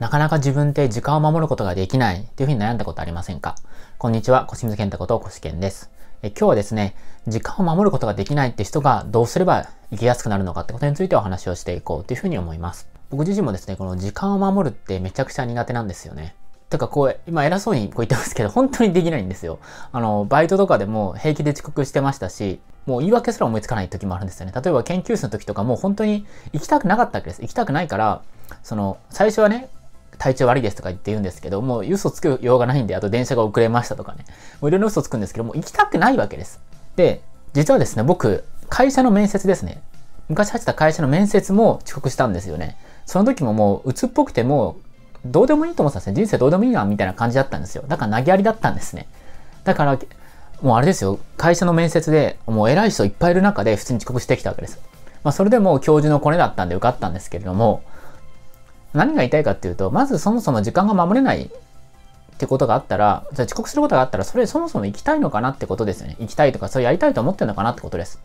[0.00, 3.54] なかなか自分って時間を守ることができないっていうふうに悩んだことありませんか？
[3.98, 5.90] こんにちは、小清水健太こと小清健です。
[6.22, 6.96] え今日はですね、
[7.28, 12.88] 時間を守ることができないって人がどうすれば生きやすくなるのかってことについてお話をしていこうというふうに思います。
[13.10, 16.34] 僕自身もですね、この時間を守るってめちゃくちゃ苦手なんですよね。
[16.70, 19.58] てかこう、今偉そうにこう言ってますけど、本当にできないんですよ。
[19.92, 24.52] あの、バイトとかでも平気で遅刻してましたし、もう言い訳すら思いつかない時もあるんですよね。
[24.54, 26.24] 例えば研究室の時とかも本当に
[26.54, 27.42] 行きたくなかったわけです。
[27.42, 28.22] 行きたくないから、
[28.62, 29.68] その、最初はね、
[30.20, 34.26] 体調悪いですとか言って言うんですけど、もう嘘つくようがないんで、あと電車が遅れましたとかね。
[34.60, 36.60] もういろいろ嘘つくんですけど、もう行きたくないわけです。
[36.94, 37.22] で、
[37.54, 39.80] 実はですね、僕、会社の面接ですね。
[40.28, 42.76] 昔入ってた会社の面接も遅刻したんですよね。
[43.06, 44.76] その時ももう鬱っぽくても
[45.24, 46.26] う、どうでもいいと思ってたんですね。
[46.26, 47.84] 人生どうでもいいな、みたいな感じだったんですよ。
[47.88, 49.08] だから投げやりだったんですね。
[49.64, 49.98] だから、
[50.60, 51.18] もうあれですよ。
[51.38, 54.78] 会社の面接で、もう偉い人いっぱいいる中で普通に遅刻してきたわけです。
[55.24, 57.82] まあ、それでも教授のコネだったんで受かったんですけれども、
[58.92, 61.48] 何が言いたいかっていうと、まずそもそも時間が守れないっ
[62.38, 66.16] てことがあったら、じゃ遅刻することがあったら、それそもそも行きたいのかなってことですよね。
[66.20, 68.20] 行きたいとか、それやりたいと思ってるのかなってことです。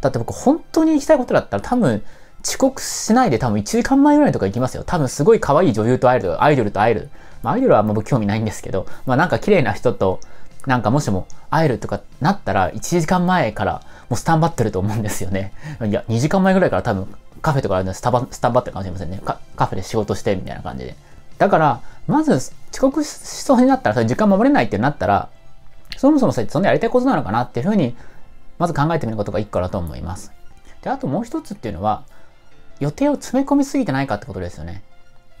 [0.00, 2.02] だって僕、本当に行きたいことだったら多分、
[2.44, 4.84] 遅刻しないで多分1時間前ぐらいとか行きますよ。
[4.84, 7.08] 多分すごい可愛い女優と会える、アイドルと会える。
[7.42, 10.20] まあ、アイドルはあんま僕興味ないんですけど、まあなんか綺麗な人と、
[10.66, 15.52] なんかもしも会えるとかなったら、1時間前からもうスタンバってると思うんですよね。
[15.84, 19.20] いや、2時間前ぐらいから多分カフェとかあるんでスタバ、スタバってるかもしれませんね。
[19.24, 20.96] カフェで仕事してみたいな感じで。
[21.38, 25.28] だから、まず遅刻しそうになったら、それ時間守れないってなったら、
[25.96, 27.96] そもそもそれそんなやりたいことなのかなっていうふうに、
[28.58, 30.32] まず考えてみることが一個だと思います。
[30.82, 32.02] で、あともう一つっていうのは、
[32.80, 34.82] 予定を詰め込みすぎてないかってことですよね。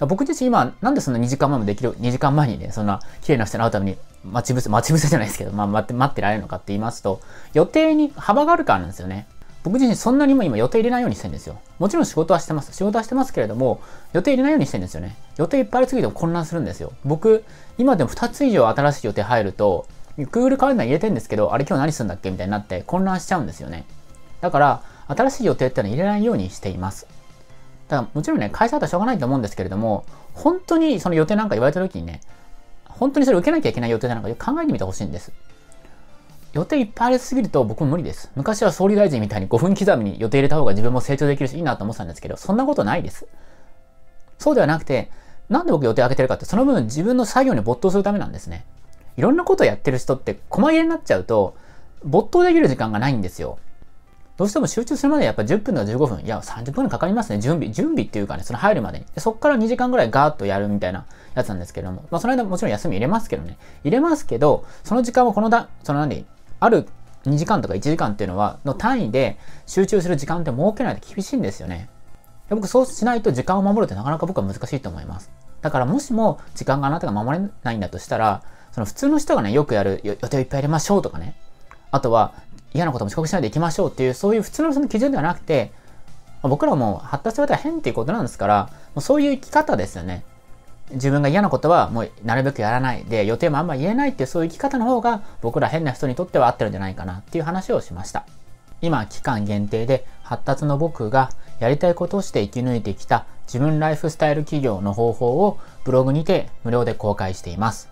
[0.00, 7.20] 僕自身今、なんでそんな2時間前もできる、2時間前にね、そんな綺麗な人に会うために待ち伏せ、待ち伏せじゃないですけど、まあ待って、待ってられるのかって言いますと、
[7.54, 9.26] 予定に幅があるからなんですよね。
[9.64, 11.58] 僕自身そんなにも今予定入れないようにしてるんですよ。
[11.78, 12.72] もちろん仕事はしてます。
[12.72, 13.80] 仕事はしてますけれども、
[14.12, 15.16] 予定入れないようにしてるんですよね。
[15.38, 16.92] 予定いっぱいありすぎても混乱するんですよ。
[17.04, 17.44] 僕、
[17.78, 23.86] 今でも2つ以上新しい予定入ると、Google カレンダー入れてるんですけど、あれ今日何するんだっけみたいになって混乱しちゃうんですよね。
[24.40, 27.06] だから、新しい予定ってのは入れないようにしています。
[27.88, 30.04] だからもちろんね、会社だったらしょうがないと思うんですけれども、
[30.34, 32.20] 本当にその予定なんか言われた時にね、
[32.84, 35.32] 本当にそれ受けなきゃいけない予定なのか考えてみてほしいんです。
[36.52, 38.30] 予定いっぱいありすぎると僕も無理です。
[38.34, 43.26] 昔は総理大臣みたいに5分刻みに予定入れた方が自分も成長できるしいいなと思ってたんですけど、そんなことないです。
[44.38, 45.10] そうではなくて、
[45.50, 48.64] なんで僕予定開けてるかって、その分自分の作業に没頭するためなんですね。
[49.18, 51.56] いろんなことをやってる人って細切れになっちゃうと、
[52.04, 53.58] 没頭できる時間がないんですよ。
[54.36, 57.70] どうしても集中するまでやっぱ10分とか15分、いや30分かかりますね、準備。
[57.70, 59.06] 準備っていうかね、その入るまでに。
[59.14, 63.56] でそっから2時間ぐらいガーッとやるみたいなやつなんですけども、まあその間もちろん休み入れますけどね。
[63.82, 66.26] 入れますけど、その時間はこのだ、その何、
[66.60, 66.86] ある
[67.24, 71.88] 2時間とか1時間っていうのは、の単位で集中する時間って設けないと厳しいんですよね。
[72.50, 75.30] で僕そうしないと時間を守るってなかなか僕は難しいと思います。
[75.62, 78.42] だからもしも時間があなたが守れないんだとしたら、
[78.72, 81.34] その普通の人がね、よくやる予定をいっぱい入れましょうとかね。
[81.90, 82.34] あとは
[82.76, 85.72] 嫌なことも遅刻しないでいきましょうっていう、そういう普通の人の基準ではなくて、
[86.42, 90.24] 僕らも発達されたら変っていうことなんですから、もうそういう生き方ですよね。
[90.92, 98.24] 自分が嫌なことはもうなるべくやらないで予定もあんま言えないっていうそういう生き方の方が僕ら変な人にとっては合ってるんじゃないかなっていう話をしました。
[98.82, 107.88] 今期間限定で発達の僕がやりたいことをして生き抜いてきた自分ライフスタイル企業の方法をブログにて無料で公開しています。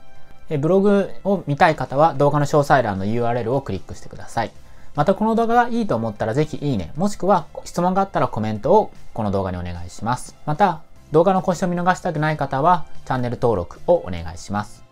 [0.60, 4.52] ブログを見たい方は動画の詳細欄の URL をクリックしてください。
[4.94, 10.36] またこの動画がいいと思ったらぜひいいね、もしくは質問があったらコメントをこの動画にお願いします。
[10.46, 14.83] また動画の更新を見逃したくない方はチャンネル登録をお願いします。